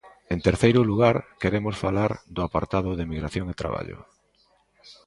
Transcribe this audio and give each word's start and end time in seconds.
En 0.33 0.39
terceiro 0.47 0.81
lugar, 0.89 1.15
queremos 1.41 1.75
falar 1.83 2.11
do 2.35 2.41
apartado 2.47 2.89
de 2.93 3.03
emigración 3.07 3.45
e 3.49 3.59
traballo. 3.61 3.99